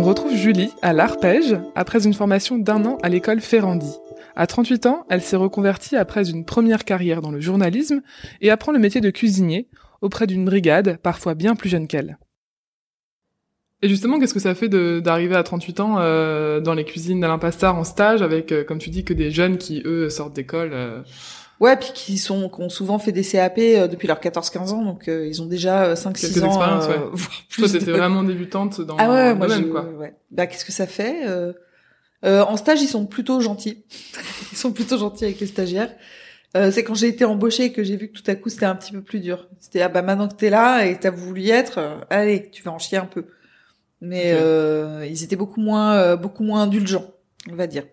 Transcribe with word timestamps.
On 0.00 0.02
retrouve 0.02 0.34
Julie 0.34 0.70
à 0.80 0.94
l'Arpège 0.94 1.58
après 1.74 2.06
une 2.06 2.14
formation 2.14 2.56
d'un 2.56 2.86
an 2.86 2.96
à 3.02 3.10
l'école 3.10 3.42
Ferrandi. 3.42 3.92
À 4.34 4.46
38 4.46 4.86
ans, 4.86 5.04
elle 5.10 5.20
s'est 5.20 5.36
reconvertie 5.36 5.94
après 5.94 6.30
une 6.30 6.46
première 6.46 6.86
carrière 6.86 7.20
dans 7.20 7.30
le 7.30 7.38
journalisme 7.38 8.00
et 8.40 8.50
apprend 8.50 8.72
le 8.72 8.78
métier 8.78 9.02
de 9.02 9.10
cuisinier 9.10 9.68
auprès 10.00 10.26
d'une 10.26 10.46
brigade 10.46 10.98
parfois 11.02 11.34
bien 11.34 11.54
plus 11.54 11.68
jeune 11.68 11.86
qu'elle. 11.86 12.16
Et 13.82 13.90
justement, 13.90 14.18
qu'est-ce 14.18 14.32
que 14.32 14.40
ça 14.40 14.54
fait 14.54 14.70
d'arriver 14.70 15.36
à 15.36 15.42
38 15.42 15.80
ans 15.80 15.96
euh, 15.98 16.60
dans 16.60 16.72
les 16.72 16.86
cuisines 16.86 17.20
d'Alain 17.20 17.36
Pastard 17.36 17.76
en 17.76 17.84
stage 17.84 18.22
avec, 18.22 18.52
euh, 18.52 18.64
comme 18.64 18.78
tu 18.78 18.88
dis, 18.88 19.04
que 19.04 19.12
des 19.12 19.30
jeunes 19.30 19.58
qui, 19.58 19.82
eux, 19.84 20.08
sortent 20.08 20.34
d'école 20.34 20.70
euh... 20.72 21.02
Ouais, 21.60 21.76
puis 21.76 21.90
qui 21.94 22.18
sont 22.18 22.48
qui 22.48 22.60
ont 22.62 22.70
souvent 22.70 22.98
fait 22.98 23.12
des 23.12 23.22
CAP 23.22 23.58
euh, 23.58 23.86
depuis 23.86 24.08
leurs 24.08 24.20
14-15 24.20 24.70
ans, 24.70 24.82
donc 24.82 25.08
euh, 25.08 25.26
ils 25.26 25.42
ont 25.42 25.46
déjà 25.46 25.92
5-6 25.92 26.42
ans. 26.42 26.62
Euh, 26.62 26.88
ouais. 26.88 26.96
voire 27.12 27.42
plus 27.48 27.62
Toi, 27.62 27.78
t'étais 27.78 27.92
vraiment 27.92 28.22
débutante 28.22 28.80
dans 28.80 28.96
ah 28.98 29.10
ouais, 29.10 29.28
le 29.30 29.34
moi 29.34 29.46
domaine, 29.46 29.66
je, 29.66 29.70
quoi. 29.70 29.84
Ouais. 29.84 30.14
Bah, 30.30 30.46
qu'est-ce 30.46 30.64
que 30.64 30.72
ça 30.72 30.86
fait 30.86 31.26
En 32.22 32.56
stage, 32.56 32.80
ils 32.80 32.88
sont 32.88 33.06
plutôt 33.06 33.40
gentils. 33.40 33.84
ils 34.52 34.58
sont 34.58 34.72
plutôt 34.72 34.96
gentils 34.96 35.24
avec 35.24 35.38
les 35.38 35.46
stagiaires. 35.46 35.94
c'est 36.54 36.82
quand 36.82 36.94
j'ai 36.94 37.08
été 37.08 37.24
embauchée 37.24 37.72
que 37.72 37.84
j'ai 37.84 37.96
vu 37.96 38.08
que 38.08 38.18
tout 38.18 38.30
à 38.30 38.34
coup 38.34 38.48
c'était 38.48 38.66
un 38.66 38.74
petit 38.74 38.92
peu 38.92 39.02
plus 39.02 39.20
dur. 39.20 39.46
C'était 39.60 39.82
ah 39.82 39.88
bah 39.88 40.02
maintenant 40.02 40.28
que 40.28 40.36
t'es 40.36 40.50
là 40.50 40.86
et 40.86 40.98
t'as 40.98 41.10
voulu 41.10 41.42
y 41.42 41.50
être, 41.50 41.78
allez, 42.08 42.48
tu 42.50 42.62
vas 42.62 42.72
en 42.72 42.78
chier 42.78 42.98
un 42.98 43.06
peu 43.06 43.26
mais 44.00 44.32
okay. 44.32 44.42
euh, 44.42 45.06
ils 45.08 45.22
étaient 45.22 45.36
beaucoup 45.36 45.60
moins 45.60 45.94
euh, 45.94 46.16
beaucoup 46.16 46.42
moins 46.42 46.62
indulgents, 46.62 47.14
on 47.50 47.54
va 47.54 47.66
dire. 47.66 47.84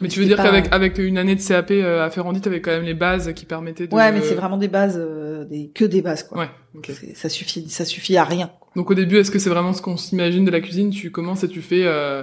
Mais 0.00 0.08
tu 0.08 0.20
veux 0.20 0.26
dire 0.26 0.36
pas... 0.36 0.44
qu'avec 0.44 0.72
avec 0.72 0.98
une 0.98 1.16
année 1.16 1.34
de 1.34 1.40
CAP 1.40 1.70
euh, 1.70 2.04
à 2.04 2.10
Ferrandi, 2.10 2.40
t'avais 2.40 2.60
quand 2.60 2.70
même 2.70 2.84
les 2.84 2.94
bases 2.94 3.32
qui 3.34 3.46
permettaient 3.46 3.86
de. 3.86 3.94
Ouais, 3.94 4.12
mais 4.12 4.20
c'est 4.20 4.34
vraiment 4.34 4.58
des 4.58 4.68
bases, 4.68 4.98
euh, 4.98 5.44
des 5.44 5.70
que 5.74 5.84
des 5.84 6.02
bases 6.02 6.22
quoi. 6.22 6.38
Ouais. 6.38 6.50
Okay. 6.76 6.92
Ça 7.14 7.28
suffit, 7.28 7.68
ça 7.70 7.84
suffit 7.84 8.16
à 8.16 8.24
rien. 8.24 8.50
Quoi. 8.58 8.68
Donc 8.76 8.90
au 8.90 8.94
début, 8.94 9.16
est-ce 9.16 9.30
que 9.30 9.38
c'est 9.38 9.48
vraiment 9.50 9.72
ce 9.72 9.80
qu'on 9.80 9.96
s'imagine 9.96 10.44
de 10.44 10.50
la 10.50 10.60
cuisine? 10.60 10.90
Tu 10.90 11.10
commences 11.10 11.44
et 11.44 11.48
tu 11.48 11.62
fais. 11.62 11.84
Euh, 11.84 12.22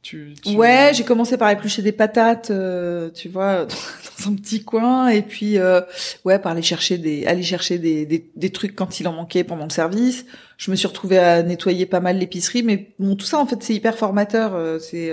tu, 0.00 0.34
tu... 0.42 0.54
Ouais, 0.54 0.92
j'ai 0.94 1.04
commencé 1.04 1.36
par 1.36 1.50
éplucher 1.50 1.82
des 1.82 1.90
patates, 1.90 2.50
euh, 2.50 3.10
tu 3.10 3.28
vois, 3.28 3.64
dans 3.66 4.30
un 4.30 4.34
petit 4.36 4.62
coin, 4.62 5.08
et 5.08 5.22
puis 5.22 5.58
euh, 5.58 5.80
ouais, 6.24 6.38
par 6.38 6.52
aller 6.52 6.62
chercher 6.62 6.98
des, 6.98 7.26
aller 7.26 7.42
chercher 7.42 7.78
des, 7.78 8.06
des, 8.06 8.30
des, 8.34 8.50
trucs 8.50 8.76
quand 8.76 9.00
il 9.00 9.08
en 9.08 9.12
manquait 9.12 9.42
pendant 9.42 9.64
le 9.64 9.70
service. 9.70 10.24
Je 10.56 10.70
me 10.70 10.76
suis 10.76 10.86
retrouvée 10.86 11.18
à 11.18 11.42
nettoyer 11.42 11.84
pas 11.84 12.00
mal 12.00 12.18
l'épicerie, 12.18 12.62
mais 12.62 12.94
bon, 12.98 13.16
tout 13.16 13.26
ça 13.26 13.38
en 13.38 13.46
fait 13.46 13.60
c'est 13.62 13.74
hyper 13.74 13.98
formateur. 13.98 14.54
Euh, 14.54 14.78
c'est 14.78 15.12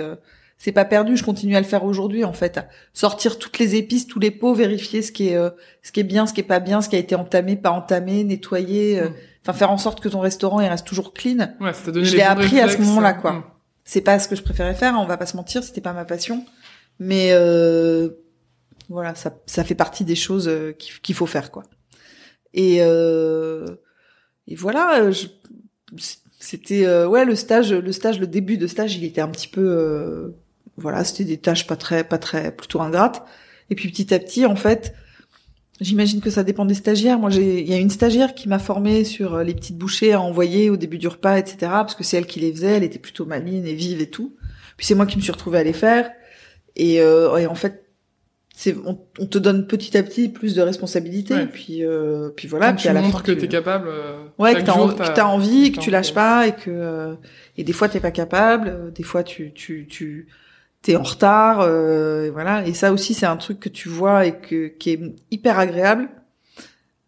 c'est 0.58 0.72
pas 0.72 0.84
perdu. 0.84 1.16
Je 1.16 1.24
continue 1.24 1.56
à 1.56 1.60
le 1.60 1.66
faire 1.66 1.84
aujourd'hui 1.84 2.24
en 2.24 2.32
fait, 2.32 2.58
à 2.58 2.68
sortir 2.92 3.38
toutes 3.38 3.58
les 3.58 3.74
épices, 3.74 4.06
tous 4.06 4.20
les 4.20 4.30
pots, 4.30 4.54
vérifier 4.54 5.02
ce 5.02 5.12
qui 5.12 5.28
est 5.28 5.38
ce 5.82 5.92
qui 5.92 6.00
est 6.00 6.04
bien, 6.04 6.26
ce 6.26 6.32
qui 6.32 6.40
est 6.40 6.44
pas 6.44 6.60
bien, 6.60 6.80
ce 6.80 6.88
qui 6.88 6.96
a 6.96 6.98
été 6.98 7.14
entamé, 7.14 7.56
pas 7.56 7.70
entamé, 7.70 8.24
nettoyer. 8.24 9.00
Mmh. 9.00 9.12
Enfin, 9.42 9.52
faire 9.52 9.70
en 9.70 9.78
sorte 9.78 10.00
que 10.00 10.08
ton 10.08 10.20
restaurant 10.20 10.60
il 10.60 10.68
reste 10.68 10.86
toujours 10.86 11.12
clean. 11.14 11.54
Ouais, 11.60 11.72
ça 11.72 11.92
donné 11.92 12.06
je 12.06 12.16
l'ai 12.16 12.22
appris 12.22 12.60
à 12.60 12.68
ce 12.68 12.78
moment-là, 12.78 13.12
quoi. 13.12 13.32
Mmh 13.32 13.44
c'est 13.86 14.00
pas 14.00 14.18
ce 14.18 14.28
que 14.28 14.36
je 14.36 14.42
préférais 14.42 14.74
faire, 14.74 14.94
hein, 14.94 15.00
on 15.00 15.06
va 15.06 15.16
pas 15.16 15.26
se 15.26 15.36
mentir, 15.36 15.62
c'était 15.62 15.80
pas 15.80 15.92
ma 15.92 16.04
passion, 16.04 16.44
mais 16.98 17.28
euh, 17.30 18.10
voilà, 18.88 19.14
ça, 19.14 19.38
ça 19.46 19.64
fait 19.64 19.76
partie 19.76 20.04
des 20.04 20.16
choses 20.16 20.48
euh, 20.48 20.72
qu'il 20.72 21.14
faut 21.14 21.26
faire 21.26 21.50
quoi. 21.50 21.62
Et 22.52 22.78
euh, 22.80 23.64
et 24.48 24.56
voilà, 24.56 25.08
c'était 26.40 26.84
euh, 26.84 27.06
ouais 27.06 27.24
le 27.24 27.36
stage, 27.36 27.72
le 27.72 27.92
stage, 27.92 28.18
le 28.18 28.26
début 28.26 28.58
de 28.58 28.66
stage, 28.66 28.96
il 28.96 29.04
était 29.04 29.20
un 29.20 29.28
petit 29.28 29.48
peu 29.48 29.64
euh, 29.64 30.36
voilà, 30.76 31.04
c'était 31.04 31.24
des 31.24 31.38
tâches 31.38 31.66
pas 31.66 31.76
très 31.76 32.04
pas 32.04 32.18
très 32.18 32.54
plutôt 32.54 32.80
ingrates. 32.80 33.26
Et 33.70 33.74
puis 33.74 33.90
petit 33.90 34.12
à 34.14 34.18
petit, 34.18 34.46
en 34.46 34.56
fait, 34.56 34.94
J'imagine 35.80 36.22
que 36.22 36.30
ça 36.30 36.42
dépend 36.42 36.64
des 36.64 36.74
stagiaires. 36.74 37.18
Moi, 37.18 37.28
j'ai, 37.28 37.60
il 37.60 37.68
y 37.68 37.74
a 37.74 37.76
une 37.76 37.90
stagiaire 37.90 38.34
qui 38.34 38.48
m'a 38.48 38.58
formée 38.58 39.04
sur 39.04 39.34
euh, 39.34 39.44
les 39.44 39.52
petites 39.52 39.76
bouchées 39.76 40.14
à 40.14 40.20
envoyer 40.20 40.70
au 40.70 40.78
début 40.78 40.96
du 40.96 41.06
repas, 41.06 41.38
etc. 41.38 41.56
Parce 41.60 41.94
que 41.94 42.02
c'est 42.02 42.16
elle 42.16 42.26
qui 42.26 42.40
les 42.40 42.50
faisait. 42.50 42.76
Elle 42.78 42.84
était 42.84 42.98
plutôt 42.98 43.26
maligne 43.26 43.66
et 43.66 43.74
vive 43.74 44.00
et 44.00 44.08
tout. 44.08 44.34
Puis 44.78 44.86
c'est 44.86 44.94
moi 44.94 45.04
qui 45.04 45.18
me 45.18 45.22
suis 45.22 45.32
retrouvée 45.32 45.58
à 45.58 45.62
les 45.62 45.74
faire. 45.74 46.10
Et, 46.76 47.02
euh, 47.02 47.36
et 47.36 47.46
en 47.46 47.54
fait, 47.54 47.84
c'est, 48.54 48.74
on, 48.86 48.98
on, 49.18 49.26
te 49.26 49.36
donne 49.36 49.66
petit 49.66 49.98
à 49.98 50.02
petit 50.02 50.30
plus 50.30 50.54
de 50.54 50.62
responsabilités. 50.62 51.34
Ouais. 51.34 51.46
Puis, 51.46 51.84
euh, 51.84 52.30
puis 52.30 52.48
voilà. 52.48 52.68
Quand 52.68 52.76
puis 52.76 52.82
tu 52.84 52.88
à 52.88 52.94
la 52.94 53.02
montres 53.02 53.18
fin, 53.18 53.24
que 53.24 53.32
tu... 53.32 53.38
t'es 53.38 53.48
capable. 53.48 53.88
Euh, 53.88 54.24
Ouais, 54.38 54.54
que 54.54 54.62
t'as, 54.62 54.72
jour, 54.72 54.84
en- 54.84 54.88
que 54.94 55.14
t'as 55.14 55.26
envie, 55.26 55.72
que 55.72 55.80
tu 55.80 55.90
lâches 55.90 56.14
pas 56.14 56.46
et 56.46 56.52
que 56.52 56.70
euh, 56.70 57.14
et 57.58 57.64
des 57.64 57.74
fois 57.74 57.90
t'es 57.90 58.00
pas 58.00 58.10
capable. 58.12 58.94
Des 58.94 59.02
fois 59.02 59.22
tu 59.22 59.52
tu 59.52 59.86
tu 59.90 60.28
t'es 60.86 60.96
en 60.96 61.02
retard. 61.02 61.60
euh, 61.60 62.26
et 62.26 62.30
voilà. 62.30 62.66
Et 62.66 62.74
ça 62.74 62.92
aussi 62.92 63.14
c'est 63.14 63.26
un 63.26 63.36
truc 63.36 63.60
que 63.60 63.68
tu 63.68 63.88
vois 63.88 64.26
et 64.26 64.38
que 64.38 64.68
qui 64.68 64.90
est 64.90 65.00
hyper 65.30 65.58
agréable 65.58 66.08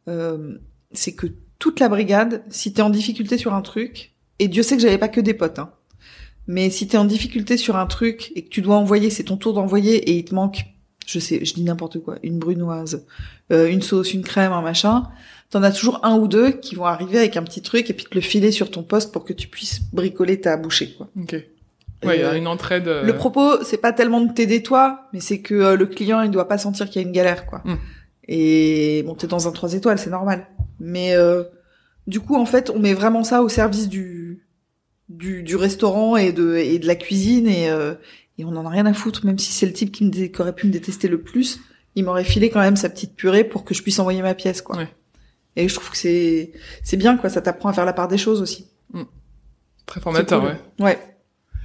euh, 0.08 0.58
c'est 0.92 1.12
que 1.12 1.26
toute 1.58 1.80
la 1.80 1.88
brigade, 1.88 2.42
si 2.48 2.72
t'es 2.72 2.82
en 2.82 2.90
difficulté 2.90 3.36
sur 3.36 3.54
un 3.54 3.62
truc, 3.62 4.14
et 4.38 4.48
Dieu 4.48 4.62
sait 4.62 4.76
que 4.76 4.82
j'avais 4.82 4.98
pas 4.98 5.08
que 5.08 5.20
des 5.20 5.34
potes, 5.34 5.58
hein, 5.58 5.72
mais 6.46 6.70
si 6.70 6.88
t'es 6.88 6.96
en 6.96 7.04
difficulté 7.04 7.56
sur 7.56 7.76
un 7.76 7.86
truc 7.86 8.32
et 8.34 8.42
que 8.42 8.48
tu 8.48 8.62
dois 8.62 8.76
envoyer, 8.76 9.10
c'est 9.10 9.24
ton 9.24 9.36
tour 9.36 9.52
d'envoyer 9.52 9.96
et 9.96 10.16
il 10.16 10.24
te 10.24 10.34
manque, 10.34 10.64
je 11.06 11.18
sais, 11.18 11.44
je 11.44 11.52
dis 11.52 11.62
n'importe 11.62 11.98
quoi, 11.98 12.16
une 12.22 12.38
brunoise, 12.38 13.04
euh, 13.52 13.68
une 13.68 13.82
sauce, 13.82 14.14
une 14.14 14.22
crème, 14.22 14.52
un 14.52 14.62
machin, 14.62 15.08
t'en 15.50 15.62
as 15.62 15.72
toujours 15.72 16.04
un 16.04 16.16
ou 16.16 16.26
deux 16.26 16.52
qui 16.52 16.74
vont 16.74 16.86
arriver 16.86 17.18
avec 17.18 17.36
un 17.36 17.42
petit 17.42 17.60
truc 17.60 17.90
et 17.90 17.92
puis 17.92 18.06
te 18.06 18.14
le 18.14 18.20
filer 18.20 18.52
sur 18.52 18.70
ton 18.70 18.82
poste 18.82 19.12
pour 19.12 19.24
que 19.24 19.32
tu 19.32 19.48
puisses 19.48 19.80
bricoler 19.92 20.40
ta 20.40 20.56
bouchée, 20.56 20.94
quoi. 20.94 21.10
Ok. 21.20 21.36
Ouais, 22.04 22.16
il 22.18 22.20
y 22.20 22.24
a 22.24 22.30
Euh, 22.30 22.36
une 22.36 22.46
entraide. 22.46 22.86
euh, 22.88 23.02
Le 23.02 23.14
propos, 23.16 23.62
c'est 23.64 23.78
pas 23.78 23.92
tellement 23.92 24.20
de 24.20 24.32
t'aider 24.32 24.62
toi, 24.62 25.08
mais 25.12 25.20
c'est 25.20 25.40
que 25.40 25.54
euh, 25.54 25.76
le 25.76 25.86
client, 25.86 26.20
il 26.22 26.30
doit 26.30 26.46
pas 26.48 26.58
sentir 26.58 26.88
qu'il 26.88 27.02
y 27.02 27.04
a 27.04 27.08
une 27.08 27.12
galère, 27.14 27.44
quoi. 27.46 27.60
Mm. 27.64 27.74
Et 28.28 29.02
bon, 29.06 29.14
t'es 29.14 29.26
dans 29.26 29.48
un 29.48 29.52
3 29.52 29.74
étoiles, 29.74 29.98
c'est 29.98 30.10
normal. 30.10 30.46
Mais 30.80 31.14
euh, 31.16 31.42
du 32.06 32.20
coup, 32.20 32.36
en 32.36 32.44
fait, 32.46 32.70
on 32.70 32.78
met 32.78 32.94
vraiment 32.94 33.24
ça 33.24 33.42
au 33.42 33.48
service 33.48 33.88
du 33.88 34.44
du, 35.08 35.42
du 35.42 35.56
restaurant 35.56 36.16
et 36.16 36.32
de 36.32 36.56
et 36.56 36.78
de 36.78 36.86
la 36.86 36.94
cuisine 36.94 37.46
et 37.48 37.70
euh, 37.70 37.94
et 38.36 38.44
on 38.44 38.54
en 38.56 38.66
a 38.66 38.68
rien 38.68 38.84
à 38.86 38.92
foutre, 38.92 39.24
même 39.26 39.38
si 39.38 39.50
c'est 39.52 39.64
le 39.66 39.72
type 39.72 39.90
qui 39.90 40.04
me 40.04 40.10
dé- 40.10 40.30
qui 40.30 40.40
aurait 40.42 40.54
pu 40.54 40.66
me 40.66 40.72
détester 40.72 41.08
le 41.08 41.20
plus, 41.20 41.58
il 41.96 42.04
m'aurait 42.04 42.22
filé 42.24 42.50
quand 42.50 42.60
même 42.60 42.76
sa 42.76 42.88
petite 42.90 43.16
purée 43.16 43.42
pour 43.42 43.64
que 43.64 43.74
je 43.74 43.82
puisse 43.82 43.98
envoyer 43.98 44.20
ma 44.22 44.34
pièce, 44.34 44.60
quoi. 44.62 44.76
Ouais. 44.76 44.88
Et 45.56 45.66
je 45.66 45.74
trouve 45.74 45.90
que 45.90 45.96
c'est 45.96 46.52
c'est 46.84 46.98
bien, 46.98 47.16
quoi. 47.16 47.30
Ça 47.30 47.40
t'apprend 47.40 47.70
à 47.70 47.72
faire 47.72 47.86
la 47.86 47.94
part 47.94 48.06
des 48.08 48.18
choses 48.18 48.40
aussi. 48.42 48.68
Très 49.86 50.00
formateur, 50.02 50.44
ouais. 50.44 50.60
Ouais. 50.80 50.98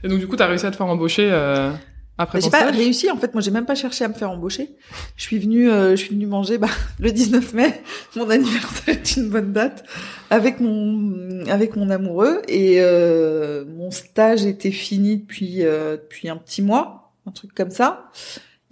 Et 0.03 0.07
donc 0.07 0.19
du 0.19 0.27
coup, 0.27 0.35
t'as 0.35 0.47
réussi 0.47 0.65
à 0.65 0.71
te 0.71 0.75
faire 0.75 0.87
embaucher 0.87 1.29
euh, 1.31 1.71
après 2.17 2.39
Bah, 2.39 2.43
j'ai 2.43 2.49
pas 2.49 2.71
réussi 2.71 3.09
en 3.09 3.17
fait. 3.17 3.33
Moi 3.33 3.41
j'ai 3.41 3.51
même 3.51 3.65
pas 3.65 3.75
cherché 3.75 4.03
à 4.05 4.07
me 4.07 4.13
faire 4.13 4.31
embaucher. 4.31 4.75
Je 5.15 5.23
suis 5.23 5.39
venue 5.39 5.69
euh, 5.69 5.91
je 5.91 6.03
suis 6.03 6.13
venue 6.13 6.27
manger 6.27 6.57
bah, 6.57 6.67
le 6.99 7.11
19 7.11 7.53
mai. 7.53 7.81
Mon 8.15 8.29
anniversaire 8.29 8.95
est 8.95 9.15
une 9.17 9.29
bonne 9.29 9.53
date. 9.53 9.83
Avec 10.29 10.59
mon 10.59 11.45
avec 11.47 11.75
mon 11.75 11.89
amoureux. 11.89 12.41
Et 12.47 12.77
euh, 12.79 13.65
mon 13.65 13.91
stage 13.91 14.45
était 14.45 14.71
fini 14.71 15.17
depuis 15.17 15.63
euh, 15.63 15.97
depuis 15.97 16.29
un 16.29 16.37
petit 16.37 16.61
mois. 16.61 17.13
Un 17.25 17.31
truc 17.31 17.53
comme 17.55 17.71
ça. 17.71 18.09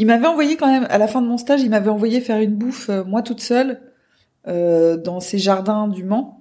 Il 0.02 0.08
m'avait 0.08 0.26
envoyé 0.26 0.58
quand 0.58 0.66
même 0.66 0.88
à 0.90 0.98
la 0.98 1.08
fin 1.08 1.22
de 1.22 1.28
mon 1.28 1.38
stage 1.38 1.62
il 1.62 1.70
m'avait 1.70 1.92
envoyé 1.92 2.22
faire 2.22 2.40
une 2.40 2.56
bouffe 2.56 2.90
euh, 2.90 3.04
moi 3.04 3.22
toute 3.22 3.40
seule 3.40 3.82
euh, 4.48 4.98
dans 4.98 5.20
ces 5.20 5.38
jardins 5.38 5.88
du 5.88 6.04
Mans 6.04 6.41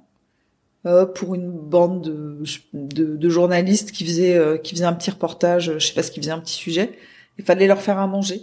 euh, 0.87 1.05
pour 1.07 1.35
une 1.35 1.51
bande 1.51 2.03
de, 2.03 2.39
de, 2.73 3.17
de 3.17 3.29
journalistes 3.29 3.93
qui 3.93 4.05
faisaient 4.05 4.37
euh, 4.37 4.57
qui 4.57 4.75
faisaient 4.75 4.85
un 4.87 4.93
petit 4.95 5.11
reportage, 5.11 5.73
je 5.79 5.87
sais 5.87 5.95
pas 5.95 6.03
ce 6.03 6.11
qu'ils 6.11 6.23
faisaient 6.23 6.33
un 6.33 6.41
petit 6.41 6.55
sujet. 6.55 6.93
Il 7.39 7.45
fallait 7.45 7.67
leur 7.67 7.81
faire 7.83 7.99
à 7.99 8.07
manger. 8.07 8.41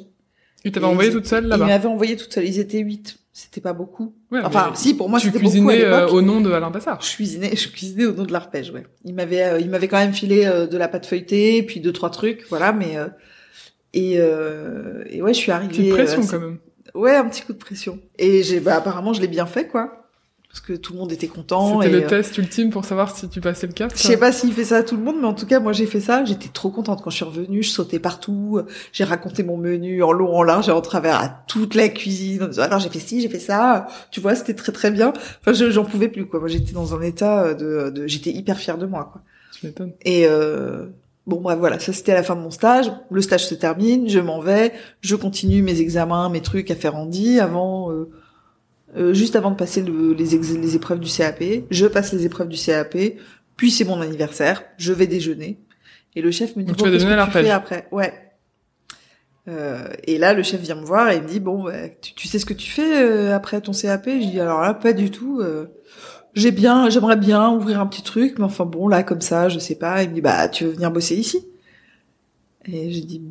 Tu 0.63 0.71
t'avais 0.71 0.85
Et 0.85 0.89
envoyé 0.89 1.09
ils- 1.09 1.13
toute 1.13 1.27
seule 1.27 1.43
Ils 1.45 1.49
là-bas 1.49 1.65
m'avaient 1.67 1.87
envoyé 1.87 2.15
toute 2.15 2.33
seule. 2.33 2.45
Ils 2.45 2.59
étaient 2.59 2.79
huit. 2.79 3.19
C'était 3.33 3.61
pas 3.61 3.73
beaucoup. 3.73 4.15
Ouais, 4.31 4.39
Enfin, 4.43 4.71
si 4.73 4.95
pour 4.95 5.09
moi 5.09 5.19
tu 5.19 5.27
c'était 5.27 5.37
beaucoup 5.37 5.69
à 5.69 5.73
cuisinais 5.73 5.85
euh, 5.85 6.07
au 6.07 6.21
nom 6.23 6.41
de 6.41 6.51
Alain 6.51 6.71
Passard. 6.71 6.99
Je 7.03 7.13
cuisinais, 7.13 7.55
je 7.55 7.67
cuisinais 7.69 8.05
au 8.05 8.13
nom 8.13 8.23
de 8.23 8.31
l'arpège, 8.33 8.71
ouais. 8.71 8.83
Il 9.05 9.13
m'avait, 9.13 9.43
euh, 9.43 9.59
il 9.59 9.69
m'avait 9.69 9.87
quand 9.87 9.97
même 9.99 10.13
filé 10.13 10.45
euh, 10.47 10.65
de 10.65 10.75
la 10.75 10.87
pâte 10.87 11.05
feuilletée, 11.05 11.61
puis 11.61 11.79
deux 11.79 11.93
trois 11.93 12.09
trucs, 12.09 12.45
voilà. 12.49 12.73
Mais 12.73 12.97
euh, 12.97 13.05
et 13.93 14.15
euh, 14.17 15.03
et 15.09 15.21
ouais, 15.21 15.33
je 15.35 15.39
suis 15.39 15.51
arrivée. 15.51 15.69
Petite 15.71 15.89
pression 15.93 16.17
euh, 16.17 16.23
assez- 16.23 16.31
quand 16.31 16.39
même. 16.39 16.57
Ouais, 16.95 17.15
un 17.15 17.25
petit 17.29 17.43
coup 17.43 17.53
de 17.53 17.59
pression. 17.59 17.99
Et 18.17 18.41
j'ai, 18.41 18.59
bah 18.59 18.75
apparemment, 18.77 19.13
je 19.13 19.21
l'ai 19.21 19.27
bien 19.27 19.45
fait, 19.45 19.67
quoi. 19.67 20.06
Parce 20.57 20.65
que 20.65 20.73
tout 20.73 20.93
le 20.93 20.99
monde 20.99 21.11
était 21.11 21.27
content. 21.27 21.81
C'était 21.81 21.93
et, 21.95 21.99
le 21.99 22.05
euh, 22.05 22.09
test 22.09 22.35
ultime 22.39 22.71
pour 22.71 22.83
savoir 22.83 23.15
si 23.15 23.29
tu 23.29 23.41
passais 23.41 23.67
le 23.67 23.73
cap. 23.73 23.91
Je 23.95 24.01
sais 24.01 24.17
pas 24.17 24.31
s'il 24.31 24.51
fait 24.53 24.63
ça 24.63 24.77
à 24.77 24.83
tout 24.83 24.97
le 24.97 25.03
monde, 25.03 25.17
mais 25.21 25.27
en 25.27 25.35
tout 25.35 25.45
cas, 25.45 25.59
moi, 25.59 25.71
j'ai 25.71 25.85
fait 25.85 25.99
ça. 25.99 26.25
J'étais 26.25 26.49
trop 26.49 26.71
contente 26.71 27.03
quand 27.03 27.11
je 27.11 27.17
suis 27.17 27.25
revenue. 27.25 27.61
Je 27.61 27.69
sautais 27.69 27.99
partout. 27.99 28.61
J'ai 28.91 29.03
raconté 29.03 29.43
mon 29.43 29.55
menu 29.55 30.01
en 30.01 30.11
long, 30.11 30.35
en 30.35 30.41
large 30.41 30.67
et 30.67 30.71
en 30.71 30.81
travers 30.81 31.21
à 31.21 31.29
toute 31.47 31.75
la 31.75 31.89
cuisine. 31.89 32.41
En 32.41 32.47
disant, 32.47 32.63
alors, 32.63 32.79
j'ai 32.79 32.89
fait 32.89 32.97
ci, 32.97 33.21
j'ai 33.21 33.29
fait 33.29 33.37
ça. 33.37 33.85
Tu 34.09 34.19
vois, 34.19 34.33
c'était 34.33 34.55
très, 34.55 34.71
très 34.71 34.89
bien. 34.89 35.13
Enfin, 35.41 35.53
je- 35.53 35.69
j'en 35.69 35.85
pouvais 35.85 36.07
plus, 36.07 36.25
quoi. 36.25 36.39
Moi, 36.39 36.49
j'étais 36.49 36.73
dans 36.73 36.95
un 36.95 37.01
état 37.01 37.53
de, 37.53 37.91
de 37.91 38.07
j'étais 38.07 38.31
hyper 38.31 38.57
fière 38.57 38.79
de 38.79 38.87
moi, 38.87 39.07
quoi. 39.11 39.21
Tu 39.53 39.67
m'étonnes. 39.67 39.91
Et, 40.05 40.25
euh, 40.25 40.87
bon, 41.27 41.39
bref, 41.39 41.59
voilà. 41.59 41.77
Ça, 41.77 41.93
c'était 41.93 42.13
à 42.13 42.15
la 42.15 42.23
fin 42.23 42.35
de 42.35 42.41
mon 42.41 42.51
stage. 42.51 42.91
Le 43.11 43.21
stage 43.21 43.45
se 43.45 43.53
termine. 43.53 44.09
Je 44.09 44.19
m'en 44.19 44.39
vais. 44.39 44.73
Je 45.01 45.15
continue 45.15 45.61
mes 45.61 45.81
examens, 45.81 46.29
mes 46.29 46.41
trucs 46.41 46.71
à 46.71 46.75
faire 46.75 46.95
en 46.95 47.05
dit 47.05 47.39
avant, 47.39 47.91
euh, 47.91 48.09
euh, 48.95 49.13
juste 49.13 49.35
avant 49.35 49.51
de 49.51 49.55
passer 49.55 49.81
le- 49.81 50.13
les, 50.13 50.37
les 50.37 50.75
épreuves 50.75 50.99
du 50.99 51.11
CAP. 51.11 51.43
Je 51.69 51.85
passe 51.85 52.13
les 52.13 52.25
épreuves 52.25 52.47
du 52.47 52.57
CAP. 52.57 52.97
Puis 53.57 53.71
c'est 53.71 53.85
mon 53.85 53.99
anniversaire. 54.01 54.63
Je 54.77 54.93
vais 54.93 55.07
déjeuner. 55.07 55.59
Et 56.15 56.21
le 56.21 56.31
chef 56.31 56.55
me 56.55 56.63
dit 56.63 56.69
Donc 56.69 56.77
bon, 56.77 56.85
qu'est-ce 56.85 57.05
que 57.05 57.25
tu 57.25 57.31
fais 57.31 57.49
après? 57.49 57.87
Ouais. 57.91 58.13
Euh, 59.47 59.87
et 60.03 60.17
là, 60.17 60.33
le 60.33 60.43
chef 60.43 60.61
vient 60.61 60.75
me 60.75 60.85
voir 60.85 61.09
et 61.09 61.17
il 61.17 61.23
me 61.23 61.27
dit 61.27 61.39
bon, 61.39 61.63
bah, 61.63 61.89
tu, 62.01 62.13
tu, 62.13 62.27
sais 62.27 62.37
ce 62.37 62.45
que 62.45 62.53
tu 62.53 62.69
fais 62.69 63.01
euh, 63.03 63.35
après 63.35 63.61
ton 63.61 63.71
CAP 63.71 64.05
Je 64.05 64.29
dis 64.29 64.39
alors 64.39 64.61
là, 64.61 64.73
pas 64.73 64.93
du 64.93 65.09
tout. 65.09 65.39
Euh, 65.41 65.67
j'ai 66.33 66.51
bien, 66.51 66.89
j'aimerais 66.89 67.15
bien 67.15 67.49
ouvrir 67.51 67.79
un 67.79 67.87
petit 67.87 68.03
truc, 68.03 68.39
mais 68.39 68.45
enfin 68.45 68.65
bon, 68.65 68.87
là 68.87 69.03
comme 69.03 69.21
ça, 69.21 69.47
je 69.49 69.59
sais 69.59 69.75
pas. 69.75 70.03
Il 70.03 70.09
me 70.09 70.15
dit 70.15 70.21
bah 70.21 70.49
tu 70.49 70.65
veux 70.65 70.71
venir 70.71 70.91
bosser 70.91 71.15
ici? 71.15 71.45
Et 72.65 72.91
j'ai 72.91 73.01
dit 73.01 73.21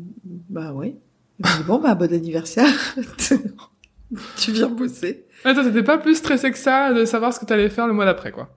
bah 0.48 0.72
oui. 0.74 0.96
Il 1.38 1.46
me 1.46 1.56
dit 1.58 1.64
bon 1.64 1.78
bah 1.78 1.94
bon 1.94 2.12
anniversaire. 2.12 2.96
tu 4.38 4.52
viens 4.52 4.68
bosser. 4.68 5.25
Attends, 5.46 5.62
t'étais 5.62 5.84
pas 5.84 5.98
plus 5.98 6.16
stressé 6.16 6.50
que 6.50 6.58
ça 6.58 6.92
de 6.92 7.04
savoir 7.04 7.32
ce 7.32 7.38
que 7.38 7.44
t'allais 7.44 7.68
faire 7.68 7.86
le 7.86 7.92
mois 7.92 8.04
d'après, 8.04 8.32
quoi 8.32 8.48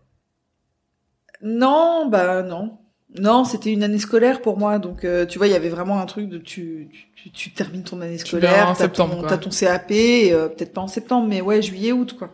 Non, 1.41 2.07
bah 2.09 2.41
non. 2.41 2.79
Non, 3.17 3.43
c'était 3.43 3.71
une 3.71 3.81
année 3.81 3.97
scolaire 3.97 4.41
pour 4.41 4.57
moi, 4.57 4.77
donc 4.77 5.03
euh, 5.03 5.25
tu 5.25 5.39
vois, 5.39 5.47
il 5.47 5.51
y 5.51 5.55
avait 5.55 5.69
vraiment 5.69 5.99
un 5.99 6.05
truc 6.05 6.29
de 6.29 6.37
tu 6.37 6.89
tu, 7.15 7.31
tu 7.31 7.51
termines 7.51 7.83
ton 7.83 8.01
année 8.01 8.19
scolaire, 8.19 8.73
t'as 8.77 8.87
ton, 8.87 9.07
ton 9.07 9.49
CAP, 9.49 9.91
euh, 9.91 10.47
peut-être 10.47 10.73
pas 10.73 10.81
en 10.81 10.87
septembre, 10.87 11.27
mais 11.27 11.41
ouais, 11.41 11.61
juillet, 11.61 11.91
août, 11.91 12.15
quoi. 12.17 12.29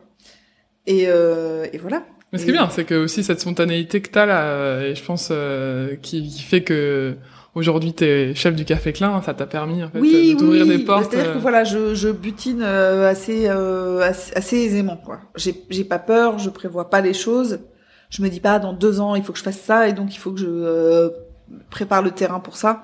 Et, 0.85 1.05
euh, 1.07 1.65
et 1.71 1.77
voilà. 1.77 2.05
Mais 2.31 2.39
ce 2.39 2.43
qui 2.43 2.49
est 2.49 2.53
bien, 2.53 2.69
c'est 2.69 2.83
que 2.83 2.95
aussi 2.95 3.23
cette 3.23 3.39
spontanéité 3.39 4.01
que 4.01 4.09
t'as 4.09 4.25
là, 4.25 4.81
et 4.81 4.95
je 4.95 5.03
pense 5.03 5.31
qui, 6.01 6.27
qui 6.27 6.43
fait 6.43 6.63
que 6.63 7.15
aujourd'hui 7.55 7.93
t'es 7.93 8.35
chef 8.35 8.55
du 8.55 8.65
Café 8.65 8.93
Klein, 8.93 9.21
ça 9.23 9.33
t'a 9.33 9.47
permis 9.47 9.83
en 9.83 9.89
fait 9.89 9.99
oui, 9.99 10.37
oui, 10.39 10.67
des 10.67 10.79
portes. 10.79 11.11
C'est-à-dire 11.11 11.33
que 11.33 11.39
voilà, 11.39 11.63
je, 11.63 11.95
je 11.95 12.09
butine 12.09 12.61
assez, 12.61 13.47
assez, 13.47 14.33
assez 14.35 14.57
aisément, 14.57 14.97
quoi. 14.97 15.21
J'ai 15.35 15.55
j'ai 15.69 15.83
pas 15.83 15.99
peur, 15.99 16.37
je 16.37 16.49
prévois 16.49 16.89
pas 16.89 17.01
les 17.01 17.13
choses 17.13 17.59
je 18.09 18.21
me 18.21 18.29
dis 18.29 18.39
pas 18.39 18.59
dans 18.59 18.73
deux 18.73 18.99
ans 18.99 19.15
il 19.15 19.23
faut 19.23 19.33
que 19.33 19.39
je 19.39 19.43
fasse 19.43 19.59
ça 19.59 19.87
et 19.87 19.93
donc 19.93 20.15
il 20.15 20.17
faut 20.17 20.31
que 20.31 20.39
je 20.39 20.47
euh, 20.47 21.09
prépare 21.69 22.01
le 22.01 22.11
terrain 22.11 22.39
pour 22.39 22.55
ça. 22.55 22.83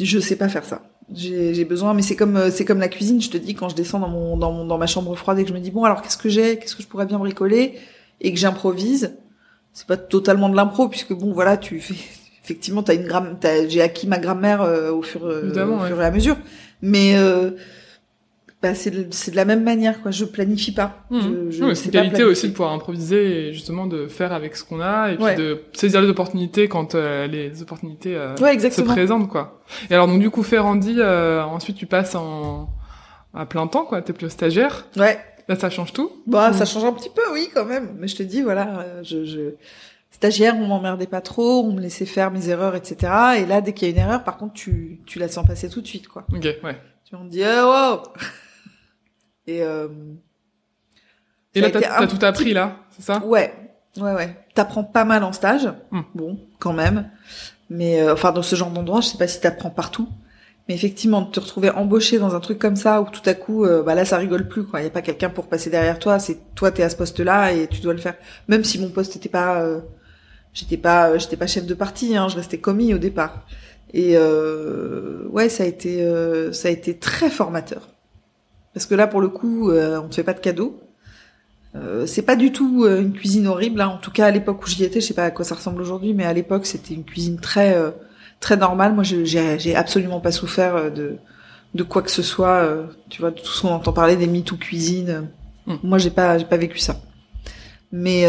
Je 0.00 0.18
sais 0.18 0.36
pas 0.36 0.48
faire 0.48 0.64
ça. 0.64 0.82
J'ai 1.12 1.64
besoin, 1.64 1.94
mais 1.94 2.02
c'est 2.02 2.16
comme 2.16 2.36
euh, 2.36 2.50
c'est 2.50 2.64
comme 2.64 2.80
la 2.80 2.88
cuisine. 2.88 3.20
Je 3.20 3.30
te 3.30 3.36
dis 3.36 3.54
quand 3.54 3.68
je 3.68 3.76
descends 3.76 4.00
dans 4.00 4.08
mon 4.08 4.36
dans 4.36 4.52
mon 4.52 4.64
dans 4.64 4.78
ma 4.78 4.86
chambre 4.86 5.14
froide 5.14 5.38
et 5.38 5.44
que 5.44 5.48
je 5.48 5.54
me 5.54 5.60
dis 5.60 5.70
bon 5.70 5.84
alors 5.84 6.02
qu'est-ce 6.02 6.16
que 6.16 6.28
j'ai, 6.28 6.58
qu'est-ce 6.58 6.74
que 6.76 6.82
je 6.82 6.88
pourrais 6.88 7.06
bien 7.06 7.18
bricoler? 7.18 7.78
Et 8.20 8.32
que 8.32 8.38
j'improvise. 8.38 9.16
C'est 9.72 9.86
pas 9.86 9.96
totalement 9.96 10.48
de 10.48 10.56
l'impro 10.56 10.88
puisque 10.88 11.12
bon 11.12 11.32
voilà 11.32 11.56
tu 11.56 11.80
fais 11.80 11.94
effectivement 12.44 12.82
t'as 12.82 12.94
une 12.94 13.06
gramme 13.06 13.38
j'ai 13.68 13.82
acquis 13.82 14.06
ma 14.06 14.18
grammaire 14.18 14.62
euh, 14.62 14.92
au 14.92 15.02
fur, 15.02 15.24
au 15.24 15.86
fur 15.86 16.00
et 16.00 16.04
à 16.04 16.10
mesure. 16.10 16.36
Mais 16.82 17.16
bah, 18.64 18.74
c'est 18.74 18.90
de, 18.90 19.02
de, 19.02 19.36
la 19.36 19.44
même 19.44 19.62
manière 19.62 20.00
quoi. 20.00 20.10
Je 20.10 20.24
planifie 20.24 20.72
pas. 20.72 21.04
Mmh. 21.10 21.50
c'est 21.74 21.84
une 21.84 21.90
qualité 21.90 22.24
aussi 22.24 22.48
de 22.48 22.52
pouvoir 22.52 22.72
improviser 22.72 23.48
et 23.48 23.52
justement 23.52 23.86
de 23.86 24.06
faire 24.06 24.32
avec 24.32 24.56
ce 24.56 24.64
qu'on 24.64 24.80
a 24.80 25.12
et 25.12 25.16
puis 25.16 25.36
de 25.36 25.60
saisir 25.74 26.00
les 26.00 26.08
opportunités 26.08 26.66
quand 26.66 26.94
euh, 26.94 27.26
les 27.26 27.60
opportunités 27.60 28.16
euh, 28.16 28.34
se 28.34 28.80
présentent 28.80 29.28
quoi. 29.28 29.60
Et 29.90 29.94
alors 29.94 30.06
donc 30.06 30.18
du 30.18 30.30
coup 30.30 30.42
Ferrandi 30.42 30.96
euh, 30.96 31.42
ensuite 31.44 31.76
tu 31.76 31.84
passes 31.84 32.14
en 32.14 32.70
à 33.34 33.44
plein 33.44 33.66
temps 33.66 33.84
quoi. 33.84 34.00
T'es 34.00 34.14
plus 34.14 34.30
stagiaire. 34.30 34.86
Ouais. 34.96 35.18
Là 35.46 35.56
ça 35.56 35.68
change 35.68 35.92
tout. 35.92 36.10
Bah 36.26 36.54
ça 36.54 36.64
change 36.64 36.84
un 36.84 36.92
petit 36.92 37.10
peu 37.14 37.34
oui 37.34 37.50
quand 37.52 37.66
même. 37.66 37.90
Mais 37.98 38.08
je 38.08 38.16
te 38.16 38.22
dis 38.22 38.40
voilà 38.40 38.78
euh, 38.78 39.02
je, 39.02 39.26
je... 39.26 39.40
stagiaire 40.14 40.56
on 40.56 40.66
m'emmerdait 40.66 41.06
pas 41.06 41.20
trop 41.20 41.62
on 41.64 41.72
me 41.72 41.80
laissait 41.80 42.06
faire 42.06 42.30
mes 42.30 42.48
erreurs 42.48 42.74
etc 42.74 43.12
et 43.38 43.46
là 43.46 43.60
dès 43.60 43.72
qu'il 43.72 43.88
y 43.88 43.90
a 43.90 43.94
une 43.94 44.00
erreur 44.00 44.24
par 44.24 44.36
contre 44.36 44.54
tu 44.54 45.00
tu 45.06 45.18
la 45.18 45.28
sens 45.28 45.46
passer 45.46 45.68
tout 45.68 45.80
de 45.80 45.86
suite 45.86 46.08
quoi 46.08 46.26
ok 46.32 46.44
ouais 46.62 46.80
tu 47.04 47.16
me 47.16 47.28
dis 47.28 47.42
oh, 47.44 47.66
wow 47.66 48.02
et, 49.46 49.62
euh, 49.62 49.88
et 51.54 51.60
là, 51.60 51.70
t'as 51.70 52.06
tout 52.06 52.24
appris, 52.24 52.52
là, 52.52 52.78
c'est 52.90 53.02
ça? 53.02 53.24
Ouais, 53.24 53.54
ouais, 53.96 54.12
ouais. 54.12 54.36
T'apprends 54.54 54.84
pas 54.84 55.04
mal 55.04 55.22
en 55.22 55.32
stage, 55.32 55.68
hmm. 55.92 56.00
bon, 56.14 56.38
quand 56.58 56.72
même. 56.72 57.10
Mais 57.70 58.00
euh, 58.00 58.12
enfin, 58.12 58.32
dans 58.32 58.42
ce 58.42 58.56
genre 58.56 58.70
d'endroit, 58.70 59.00
je 59.00 59.08
sais 59.08 59.18
pas 59.18 59.28
si 59.28 59.40
t'apprends 59.40 59.70
partout. 59.70 60.08
Mais 60.68 60.74
effectivement, 60.74 61.20
de 61.22 61.30
te 61.30 61.40
retrouver 61.40 61.70
embauché 61.70 62.18
dans 62.18 62.34
un 62.34 62.40
truc 62.40 62.58
comme 62.58 62.76
ça, 62.76 63.02
où 63.02 63.06
tout 63.10 63.22
à 63.26 63.34
coup, 63.34 63.64
euh, 63.64 63.82
bah 63.82 63.94
là, 63.94 64.04
ça 64.04 64.16
rigole 64.16 64.48
plus, 64.48 64.64
quoi. 64.64 64.82
Y 64.82 64.86
a 64.86 64.90
pas 64.90 65.02
quelqu'un 65.02 65.30
pour 65.30 65.46
passer 65.46 65.70
derrière 65.70 65.98
toi. 65.98 66.18
C'est 66.18 66.54
toi, 66.54 66.72
t'es 66.72 66.82
à 66.82 66.90
ce 66.90 66.96
poste-là 66.96 67.52
et 67.52 67.68
tu 67.68 67.80
dois 67.80 67.92
le 67.92 68.00
faire. 68.00 68.14
Même 68.48 68.64
si 68.64 68.80
mon 68.80 68.88
poste 68.88 69.14
était 69.16 69.28
pas, 69.28 69.60
euh, 69.60 69.80
j'étais 70.54 70.78
pas, 70.78 71.18
j'étais 71.18 71.36
pas 71.36 71.46
chef 71.46 71.66
de 71.66 71.74
partie, 71.74 72.16
hein, 72.16 72.28
je 72.28 72.36
restais 72.36 72.58
commis 72.58 72.94
au 72.94 72.98
départ. 72.98 73.46
Et 73.92 74.16
ouais, 74.16 75.48
ça 75.48 75.64
a 75.64 75.66
été, 75.66 76.08
ça 76.52 76.68
a 76.68 76.70
été 76.70 76.98
très 76.98 77.30
formateur. 77.30 77.88
Parce 78.74 78.86
que 78.86 78.94
là, 78.96 79.06
pour 79.06 79.20
le 79.20 79.28
coup, 79.28 79.70
euh, 79.70 80.00
on 80.00 80.08
ne 80.08 80.12
fait 80.12 80.24
pas 80.24 80.34
de 80.34 80.40
cadeaux. 80.40 80.80
Euh, 81.76 82.06
c'est 82.06 82.22
pas 82.22 82.36
du 82.36 82.52
tout 82.52 82.84
euh, 82.84 83.00
une 83.00 83.12
cuisine 83.12 83.46
horrible. 83.46 83.80
Hein. 83.80 83.88
En 83.88 83.98
tout 83.98 84.10
cas, 84.10 84.26
à 84.26 84.30
l'époque 84.30 84.62
où 84.62 84.66
j'y 84.68 84.84
étais, 84.84 85.00
je 85.00 85.06
sais 85.06 85.14
pas 85.14 85.24
à 85.24 85.30
quoi 85.30 85.44
ça 85.44 85.54
ressemble 85.54 85.80
aujourd'hui, 85.80 86.12
mais 86.12 86.24
à 86.24 86.32
l'époque, 86.32 86.66
c'était 86.66 86.94
une 86.94 87.04
cuisine 87.04 87.38
très 87.38 87.76
euh, 87.76 87.92
très 88.40 88.56
normale. 88.56 88.92
Moi, 88.94 89.04
j'ai 89.04 89.76
absolument 89.76 90.20
pas 90.20 90.32
souffert 90.32 90.92
de 90.92 91.16
de 91.74 91.82
quoi 91.82 92.02
que 92.02 92.10
ce 92.10 92.22
soit. 92.22 92.68
tu 93.08 93.20
vois, 93.20 93.30
de 93.30 93.40
tout 93.40 93.46
ce 93.46 93.62
qu'on 93.62 93.68
entend 93.68 93.92
parler 93.92 94.16
des 94.16 94.26
mythes 94.26 94.52
ou 94.52 94.56
cuisine. 94.58 95.28
Hmm. 95.66 95.76
Moi, 95.82 95.98
j'ai 95.98 96.10
pas 96.10 96.36
j'ai 96.38 96.44
pas 96.44 96.56
vécu 96.56 96.78
ça. 96.78 97.00
Mais 97.92 98.26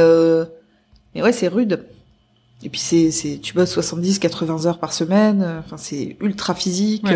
mais 1.14 1.24
ouais, 1.24 1.32
c'est 1.32 1.48
rude. 1.48 1.86
Et 2.66 2.70
puis 2.70 2.80
c'est 2.80 3.12
c'est 3.12 3.38
tu 3.38 3.54
bosses 3.54 3.72
70 3.72 4.18
80 4.18 4.66
heures 4.66 4.80
par 4.80 4.92
semaine, 4.92 5.46
enfin 5.60 5.78
c'est 5.78 6.18
ultra 6.20 6.56
physique, 6.56 7.08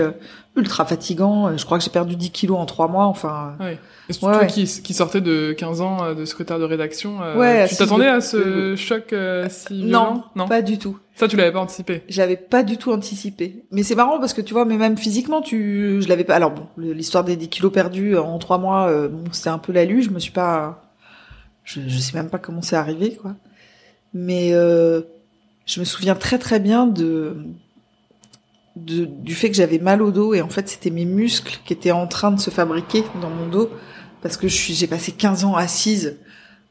ultra 0.55 0.85
fatigant, 0.85 1.57
je 1.57 1.65
crois 1.65 1.79
que 1.79 1.83
j'ai 1.83 1.89
perdu 1.89 2.15
10 2.15 2.29
kilos 2.29 2.59
en 2.59 2.67
3 2.67 2.87
mois, 2.87 3.05
enfin 3.05 3.55
ouais. 3.59 3.79
Et 4.09 4.13
surtout 4.13 4.45
qui 4.45 4.65
qui 4.65 4.93
sortais 4.93 5.21
de 5.21 5.53
15 5.53 5.81
ans 5.81 6.03
euh, 6.03 6.13
de 6.13 6.25
secrétaire 6.25 6.59
de 6.59 6.65
rédaction, 6.65 7.21
euh, 7.21 7.35
ouais, 7.35 7.67
tu 7.67 7.75
t'attendais 7.75 8.07
à 8.07 8.21
ce 8.21 8.75
choc 8.75 9.11
euh, 9.11 9.47
si 9.49 9.85
violent? 9.85 10.13
Non, 10.15 10.23
non, 10.35 10.47
pas 10.47 10.61
du 10.61 10.77
tout. 10.77 10.99
Ça 11.15 11.27
tu 11.27 11.35
l'avais 11.35 11.51
pas 11.51 11.61
anticipé? 11.61 12.03
J'avais 12.09 12.37
pas 12.37 12.61
du 12.61 12.77
tout 12.77 12.91
anticipé. 12.91 13.65
Mais 13.71 13.81
c'est 13.81 13.95
marrant 13.95 14.19
parce 14.19 14.33
que 14.33 14.41
tu 14.41 14.53
vois 14.53 14.65
mais 14.65 14.77
même 14.77 14.97
physiquement 14.97 15.41
tu 15.41 15.99
je 16.01 16.07
l'avais 16.09 16.25
pas 16.25 16.35
alors 16.35 16.51
bon, 16.51 16.67
l'histoire 16.77 17.23
des 17.23 17.35
10 17.35 17.49
kilos 17.49 17.73
perdus 17.73 18.17
en 18.17 18.37
3 18.37 18.59
mois 18.59 19.07
bon, 19.07 19.23
c'était 19.31 19.49
un 19.49 19.57
peu 19.57 19.73
la 19.73 19.85
lue, 19.85 20.03
je 20.03 20.11
me 20.11 20.19
suis 20.19 20.31
pas 20.31 20.83
je, 21.63 21.81
je 21.87 21.97
sais 21.97 22.15
même 22.15 22.29
pas 22.29 22.37
comment 22.37 22.61
c'est 22.61 22.75
arrivé 22.75 23.15
quoi. 23.15 23.35
Mais 24.13 24.51
euh, 24.53 25.01
je 25.69 25.80
me 25.80 25.86
souviens 25.86 26.16
très 26.16 26.39
très 26.39 26.60
bien 26.60 26.88
de, 26.88 27.38
du 28.75 29.36
fait 29.36 29.50
que 29.50 29.56
j'avais 29.56 29.77
mal 29.77 30.01
au 30.01 30.10
dos 30.10 30.33
et 30.33 30.42
en 30.42 30.50
fait 30.50 30.68
c'était 30.68 30.89
mes 30.89 31.06
muscles 31.06 31.60
qui 31.63 31.74
étaient 31.74 31.92
en 31.92 32.07
train 32.07 32.31
de 32.31 32.39
se 32.39 32.50
fabriquer 32.50 33.04
dans 33.21 33.30
mon 33.30 33.48
dos 33.48 33.69
parce 34.21 34.36
que 34.36 34.48
je 34.48 34.56
suis 34.56 34.74
j'ai 34.74 34.88
passé 34.88 35.12
15 35.12 35.44
ans 35.45 35.56
assise 35.56 36.18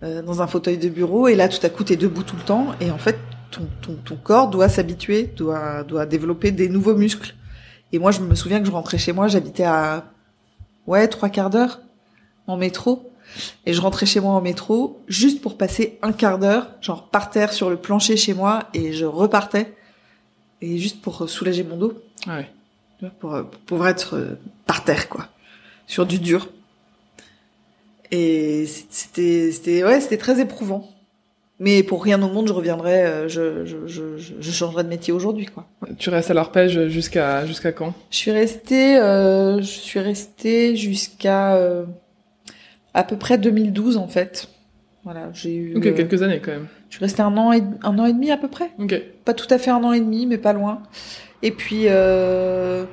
euh, 0.02 0.20
dans 0.22 0.42
un 0.42 0.48
fauteuil 0.48 0.78
de 0.78 0.88
bureau 0.88 1.28
et 1.28 1.36
là 1.36 1.48
tout 1.48 1.64
à 1.64 1.68
coup 1.68 1.84
t'es 1.84 1.96
debout 1.96 2.24
tout 2.24 2.36
le 2.36 2.42
temps 2.42 2.74
et 2.80 2.90
en 2.90 2.98
fait 2.98 3.18
ton, 3.52 3.68
ton, 3.82 3.94
ton 3.94 4.16
corps 4.16 4.50
doit 4.50 4.68
s'habituer, 4.68 5.32
doit 5.36 5.84
doit 5.84 6.04
développer 6.04 6.50
des 6.50 6.68
nouveaux 6.68 6.94
muscles. 6.94 7.34
Et 7.92 7.98
moi 7.98 8.10
je 8.10 8.20
me 8.20 8.34
souviens 8.34 8.60
que 8.60 8.66
je 8.66 8.72
rentrais 8.72 8.98
chez 8.98 9.12
moi, 9.12 9.28
j'habitais 9.28 9.64
à 9.64 10.12
ouais 10.86 11.06
trois 11.08 11.28
quarts 11.28 11.50
d'heure 11.50 11.80
en 12.46 12.56
métro 12.56 13.10
et 13.66 13.72
je 13.72 13.80
rentrais 13.80 14.06
chez 14.06 14.20
moi 14.20 14.32
en 14.32 14.40
métro 14.40 15.02
juste 15.08 15.40
pour 15.40 15.56
passer 15.56 15.98
un 16.02 16.12
quart 16.12 16.38
d'heure, 16.38 16.70
genre 16.80 17.08
par 17.08 17.30
terre 17.30 17.52
sur 17.52 17.70
le 17.70 17.76
plancher 17.76 18.16
chez 18.16 18.34
moi, 18.34 18.64
et 18.74 18.92
je 18.92 19.04
repartais. 19.04 19.74
Et 20.60 20.78
juste 20.78 21.00
pour 21.02 21.28
soulager 21.28 21.62
mon 21.62 21.76
dos. 21.76 22.02
Ouais. 22.26 22.50
Pour, 23.20 23.30
pour 23.30 23.60
pouvoir 23.66 23.90
être 23.90 24.16
euh, 24.16 24.38
par 24.66 24.82
terre, 24.82 25.08
quoi. 25.08 25.28
Sur 25.86 26.04
du 26.04 26.18
dur. 26.18 26.48
Et 28.10 28.66
c'était, 28.90 29.52
c'était, 29.52 29.84
ouais, 29.84 30.00
c'était 30.00 30.16
très 30.16 30.40
éprouvant. 30.40 30.90
Mais 31.60 31.82
pour 31.82 32.02
rien 32.02 32.20
au 32.22 32.28
monde, 32.28 32.48
je 32.48 32.52
reviendrai, 32.52 33.04
euh, 33.04 33.28
je, 33.28 33.64
je, 33.66 33.86
je, 33.86 34.02
je 34.40 34.50
changerai 34.50 34.84
de 34.84 34.88
métier 34.88 35.12
aujourd'hui, 35.12 35.46
quoi. 35.46 35.66
Tu 35.98 36.08
restes 36.10 36.30
à 36.30 36.34
l'arpège 36.34 36.88
jusqu'à, 36.88 37.46
jusqu'à 37.46 37.72
quand? 37.72 37.94
Je 38.10 38.16
suis 38.16 38.30
restée, 38.30 38.96
euh, 38.96 39.58
je 39.58 39.64
suis 39.64 40.00
restée 40.00 40.76
jusqu'à, 40.76 41.54
euh, 41.54 41.84
à 42.98 43.04
peu 43.04 43.16
près 43.16 43.38
2012 43.38 43.96
en 43.96 44.08
fait. 44.08 44.48
Voilà, 45.04 45.30
j'ai 45.32 45.54
eu. 45.54 45.76
Ok, 45.76 45.94
quelques 45.94 46.22
années 46.22 46.40
quand 46.40 46.50
même. 46.50 46.66
Je 46.90 46.96
suis 46.96 47.04
restée 47.04 47.22
un 47.22 47.36
an 47.36 47.52
et 47.52 47.62
un 47.82 47.98
an 47.98 48.06
et 48.06 48.12
demi 48.12 48.30
à 48.30 48.36
peu 48.36 48.48
près. 48.48 48.72
Ok. 48.78 49.00
Pas 49.24 49.34
tout 49.34 49.46
à 49.50 49.58
fait 49.58 49.70
un 49.70 49.82
an 49.84 49.92
et 49.92 50.00
demi, 50.00 50.26
mais 50.26 50.36
pas 50.36 50.52
loin. 50.52 50.82
Et 51.42 51.52
puis 51.52 51.84
euh... 51.84 52.84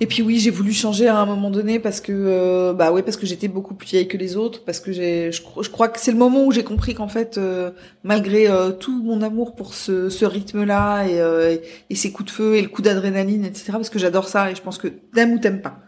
et 0.00 0.06
puis 0.06 0.22
oui, 0.22 0.40
j'ai 0.40 0.50
voulu 0.50 0.72
changer 0.72 1.06
à 1.06 1.16
un 1.16 1.26
moment 1.26 1.50
donné 1.50 1.78
parce 1.78 2.00
que 2.00 2.10
euh... 2.12 2.72
bah 2.72 2.90
ouais 2.90 3.04
parce 3.04 3.16
que 3.16 3.24
j'étais 3.24 3.46
beaucoup 3.46 3.74
plus 3.74 3.86
vieille 3.88 4.08
que 4.08 4.16
les 4.16 4.36
autres, 4.36 4.64
parce 4.64 4.80
que 4.80 4.90
j'ai 4.90 5.30
je, 5.30 5.40
je, 5.40 5.70
crois 5.70 5.86
que 5.86 6.00
c'est 6.00 6.10
le 6.10 6.18
moment 6.18 6.44
où 6.44 6.50
j'ai 6.50 6.64
compris 6.64 6.94
qu'en 6.94 7.06
fait 7.06 7.38
euh, 7.38 7.70
malgré 8.02 8.48
euh, 8.48 8.72
tout 8.72 9.00
mon 9.00 9.22
amour 9.22 9.54
pour 9.54 9.74
ce, 9.74 10.08
ce 10.08 10.24
rythme-là 10.24 11.04
et, 11.04 11.20
euh, 11.20 11.56
et 11.88 11.94
ces 11.94 12.10
coups 12.10 12.32
de 12.32 12.34
feu 12.34 12.56
et 12.56 12.62
le 12.62 12.68
coup 12.68 12.82
d'adrénaline 12.82 13.44
etc 13.44 13.70
parce 13.72 13.90
que 13.90 14.00
j'adore 14.00 14.28
ça 14.28 14.50
et 14.50 14.56
je 14.56 14.62
pense 14.62 14.78
que 14.78 14.88
t'aimes 14.88 15.34
ou 15.34 15.38
t'aimes 15.38 15.62
pas 15.62 15.78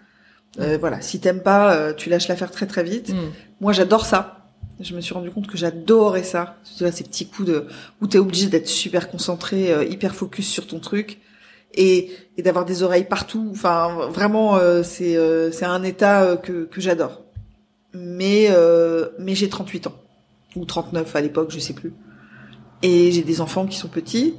euh, 0.61 0.76
voilà, 0.78 1.00
si 1.00 1.21
t'aimes 1.21 1.40
pas, 1.40 1.75
euh, 1.75 1.94
tu 1.94 2.11
lâches 2.11 2.28
l'affaire 2.28 2.50
très 2.50 2.66
très 2.66 2.82
vite. 2.82 3.11
Mm. 3.11 3.32
Moi, 3.61 3.73
j'adore 3.73 4.04
ça. 4.04 4.38
Je 4.80 4.94
me 4.94 5.00
suis 5.00 5.14
rendu 5.14 5.30
compte 5.30 5.47
que 5.47 5.56
j'adorais 5.56 6.25
ça. 6.25 6.56
Tu 6.76 6.82
vois, 6.82 6.92
ces 6.92 7.04
petits 7.04 7.26
coups 7.26 7.49
de 7.49 7.66
où 8.00 8.06
t'es 8.06 8.18
obligé 8.18 8.49
d'être 8.49 8.68
super 8.68 9.11
concentré, 9.11 9.73
euh, 9.73 9.85
hyper 9.85 10.14
focus 10.14 10.49
sur 10.49 10.66
ton 10.66 10.80
truc 10.80 11.21
et, 11.75 12.11
et 12.37 12.42
d'avoir 12.42 12.64
des 12.64 12.82
oreilles 12.82 13.04
partout. 13.04 13.49
Enfin, 13.52 14.09
vraiment, 14.09 14.59
c'est 14.82 15.16
c'est 15.52 15.64
un 15.64 15.82
état 15.82 16.37
que 16.37 16.64
que 16.64 16.80
j'adore. 16.80 17.23
Mais 17.94 18.50
mais 19.18 19.35
j'ai 19.35 19.49
38 19.49 19.87
ans 19.87 19.94
ou 20.56 20.64
39 20.64 21.16
à 21.16 21.21
l'époque, 21.21 21.50
je 21.50 21.59
sais 21.59 21.73
plus. 21.73 21.94
Et 22.82 23.12
j'ai 23.12 23.23
des 23.23 23.40
enfants 23.40 23.66
qui 23.66 23.78
sont 23.78 23.88
petits, 23.88 24.35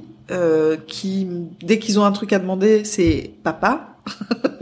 qui 0.86 1.26
dès 1.62 1.78
qu'ils 1.78 1.98
ont 1.98 2.04
un 2.04 2.12
truc 2.12 2.32
à 2.32 2.38
demander, 2.38 2.84
c'est 2.84 3.32
papa. 3.42 3.96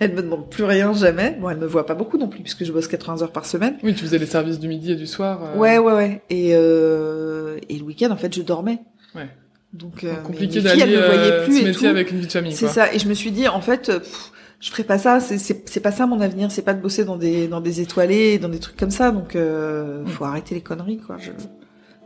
elle 0.00 0.14
me 0.14 0.22
demande 0.22 0.50
plus 0.50 0.64
rien 0.64 0.92
jamais. 0.92 1.36
Bon, 1.40 1.50
elle 1.50 1.58
me 1.58 1.66
voit 1.66 1.86
pas 1.86 1.94
beaucoup 1.94 2.18
non 2.18 2.28
plus 2.28 2.40
puisque 2.40 2.64
je 2.64 2.72
bosse 2.72 2.88
80 2.88 3.22
heures 3.22 3.32
par 3.32 3.46
semaine. 3.46 3.76
Oui, 3.82 3.94
tu 3.94 4.00
faisais 4.04 4.18
les 4.18 4.26
services 4.26 4.58
du 4.58 4.66
midi 4.66 4.92
et 4.92 4.96
du 4.96 5.06
soir. 5.06 5.40
euh... 5.44 5.58
Ouais, 5.58 5.78
ouais, 5.78 5.92
ouais. 5.92 6.22
Et 6.30 6.50
euh... 6.54 7.58
et 7.68 7.78
le 7.78 7.84
week-end 7.84 8.10
en 8.10 8.16
fait, 8.16 8.34
je 8.34 8.42
dormais. 8.42 8.80
Ouais. 9.14 9.28
Donc, 9.72 10.02
euh, 10.02 10.14
compliqué 10.16 10.60
d'aller 10.60 10.96
euh, 10.96 11.46
se 11.46 11.64
métier 11.64 11.86
avec 11.86 12.10
une 12.10 12.18
vie 12.18 12.26
de 12.26 12.32
famille. 12.32 12.52
C'est 12.52 12.66
ça. 12.66 12.92
Et 12.92 12.98
je 12.98 13.08
me 13.08 13.14
suis 13.14 13.30
dit 13.30 13.46
en 13.46 13.60
fait. 13.60 13.86
Pff, 13.86 14.32
je 14.60 14.70
ferai 14.70 14.84
pas 14.84 14.98
ça, 14.98 15.20
c'est 15.20 15.38
c'est 15.38 15.80
pas 15.80 15.90
ça 15.90 16.06
mon 16.06 16.20
avenir, 16.20 16.52
c'est 16.52 16.60
pas 16.60 16.74
de 16.74 16.82
bosser 16.82 17.06
dans 17.06 17.16
des 17.16 17.48
dans 17.48 17.62
des 17.62 17.80
étoilés, 17.80 18.38
dans 18.38 18.50
des 18.50 18.58
trucs 18.58 18.76
comme 18.76 18.90
ça, 18.90 19.10
donc 19.10 19.34
euh, 19.34 20.04
faut 20.04 20.26
arrêter 20.26 20.54
les 20.54 20.60
conneries 20.60 20.98
quoi. 20.98 21.16
Je... 21.18 21.30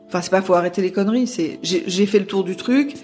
Enfin 0.07 0.21
c'est 0.21 0.31
pas 0.31 0.41
faut 0.41 0.55
arrêter 0.55 0.81
les 0.81 0.93
conneries, 0.93 1.27
c'est 1.27 1.59
j'ai 1.63 2.07
fait 2.07 2.21
le 2.21 2.27
tour 2.27 2.45
du 2.45 2.55
truc, 2.55 2.95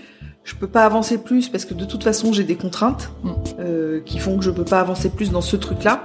je 0.45 0.55
peux 0.55 0.67
pas 0.67 0.85
avancer 0.85 1.19
plus 1.19 1.49
parce 1.49 1.65
que 1.65 1.75
de 1.75 1.85
toute 1.85 2.03
façon 2.05 2.33
j'ai 2.33 2.45
des 2.45 2.57
contraintes 2.57 3.11
Mm. 3.23 3.31
euh, 3.61 4.01
qui 4.05 4.19
font 4.19 4.39
que 4.39 4.45
je 4.45 4.51
peux 4.51 4.65
pas 4.65 4.81
avancer 4.81 5.11
plus 5.11 5.31
dans 5.31 5.41
ce 5.43 5.57
truc 5.57 5.85
là. 5.85 6.05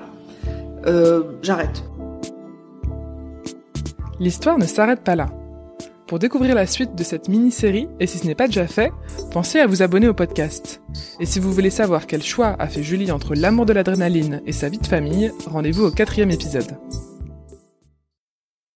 Euh, 0.88 1.24
J'arrête. 1.42 1.84
L'histoire 4.20 4.58
ne 4.58 4.66
s'arrête 4.66 5.02
pas 5.02 5.16
là. 5.16 5.28
Pour 6.08 6.20
découvrir 6.20 6.54
la 6.54 6.68
suite 6.68 6.94
de 6.96 7.04
cette 7.04 7.28
mini-série, 7.30 7.88
et 8.00 8.06
si 8.06 8.20
ce 8.20 8.28
n'est 8.28 8.36
pas 8.36 8.46
déjà 8.46 8.68
fait, 8.68 8.92
pensez 9.32 9.60
à 9.60 9.66
vous 9.66 9.82
abonner 9.82 10.08
au 10.08 10.14
podcast. 10.14 10.80
Et 11.20 11.26
si 11.26 11.40
vous 11.40 11.52
voulez 11.52 11.72
savoir 11.72 12.06
quel 12.06 12.22
choix 12.22 12.56
a 12.60 12.68
fait 12.68 12.84
Julie 12.84 13.12
entre 13.12 13.34
l'amour 13.34 13.66
de 13.66 13.74
l'adrénaline 13.74 14.42
et 14.46 14.52
sa 14.52 14.70
vie 14.70 14.78
de 14.78 14.86
famille, 14.86 15.32
rendez-vous 15.48 15.86
au 15.86 15.92
quatrième 15.92 16.30
épisode. 16.30 16.78